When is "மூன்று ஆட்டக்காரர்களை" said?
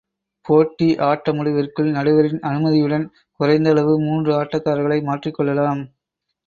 3.99-4.99